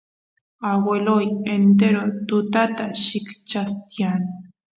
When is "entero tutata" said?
1.57-2.85